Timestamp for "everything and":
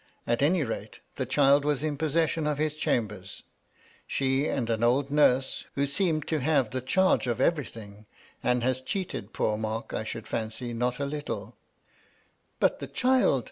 7.39-8.63